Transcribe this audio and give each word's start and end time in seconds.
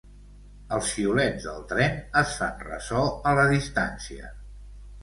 Els 0.77 0.87
xiulets 0.93 1.45
del 1.49 1.61
tren 1.73 2.01
es 2.23 2.35
fan 2.41 2.67
ressò 2.71 3.05
a 3.33 3.37
la 3.43 3.49
distància. 3.57 4.35